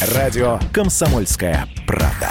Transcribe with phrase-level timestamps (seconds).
[0.00, 2.28] Радио «Комсомольская правда».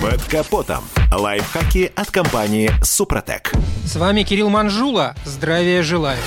[0.00, 0.82] Под капотом.
[1.12, 3.52] Лайфхаки от компании «Супротек».
[3.84, 5.14] С вами Кирилл Манжула.
[5.26, 6.18] Здравия желаю.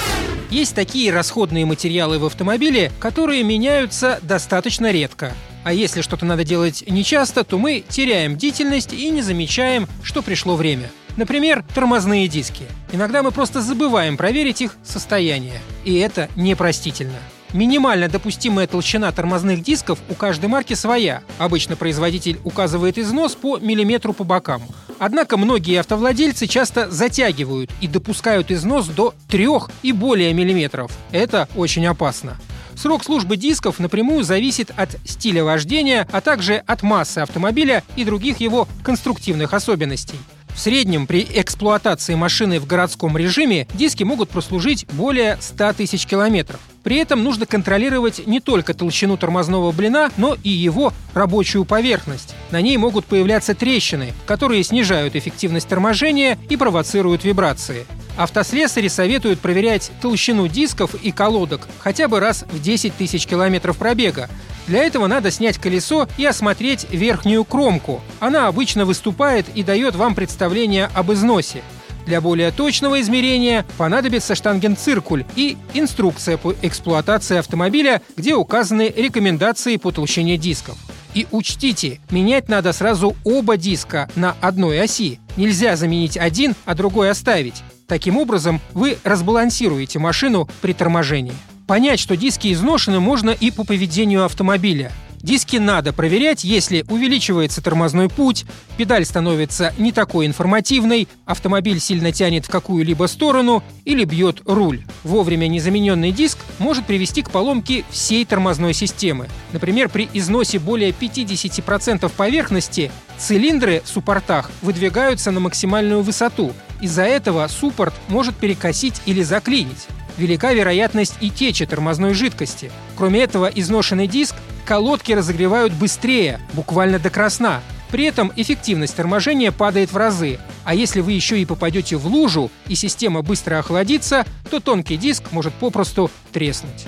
[0.51, 5.33] Есть такие расходные материалы в автомобиле, которые меняются достаточно редко.
[5.63, 10.55] А если что-то надо делать нечасто, то мы теряем бдительность и не замечаем, что пришло
[10.55, 10.91] время.
[11.17, 12.65] Например, тормозные диски.
[12.91, 15.59] Иногда мы просто забываем проверить их состояние.
[15.85, 17.17] И это непростительно.
[17.53, 21.21] Минимально допустимая толщина тормозных дисков у каждой марки своя.
[21.37, 24.61] Обычно производитель указывает износ по миллиметру по бокам.
[24.99, 29.47] Однако многие автовладельцы часто затягивают и допускают износ до 3
[29.83, 30.91] и более миллиметров.
[31.11, 32.37] Это очень опасно.
[32.75, 38.41] Срок службы дисков напрямую зависит от стиля вождения, а также от массы автомобиля и других
[38.41, 40.19] его конструктивных особенностей.
[40.55, 46.61] В среднем при эксплуатации машины в городском режиме диски могут прослужить более 100 тысяч километров.
[46.81, 52.35] При этом нужно контролировать не только толщину тормозного блина, но и его рабочую поверхность.
[52.51, 57.85] На ней могут появляться трещины, которые снижают эффективность торможения и провоцируют вибрации.
[58.15, 64.29] Автослесари советуют проверять толщину дисков и колодок хотя бы раз в 10 тысяч километров пробега.
[64.67, 68.01] Для этого надо снять колесо и осмотреть верхнюю кромку.
[68.19, 71.61] Она обычно выступает и дает вам представление об износе.
[72.05, 79.91] Для более точного измерения понадобится штангенциркуль и инструкция по эксплуатации автомобиля, где указаны рекомендации по
[79.91, 80.77] толщине дисков.
[81.15, 85.19] И учтите, менять надо сразу оба диска на одной оси.
[85.37, 87.63] Нельзя заменить один, а другой оставить.
[87.87, 91.33] Таким образом, вы разбалансируете машину при торможении.
[91.67, 94.91] Понять, что диски изношены, можно и по поведению автомобиля.
[95.17, 98.45] Диски надо проверять, если увеличивается тормозной путь,
[98.77, 104.83] педаль становится не такой информативной, автомобиль сильно тянет в какую-либо сторону или бьет руль.
[105.03, 109.27] Вовремя незамененный диск может привести к поломке всей тормозной системы.
[109.51, 116.53] Например, при износе более 50% поверхности цилиндры в суппортах выдвигаются на максимальную высоту.
[116.81, 119.87] Из-за этого суппорт может перекосить или заклинить
[120.17, 122.71] велика вероятность и течи тормозной жидкости.
[122.95, 127.61] Кроме этого, изношенный диск колодки разогревают быстрее, буквально до красна.
[127.91, 130.39] При этом эффективность торможения падает в разы.
[130.63, 135.31] А если вы еще и попадете в лужу и система быстро охладится, то тонкий диск
[135.31, 136.87] может попросту треснуть.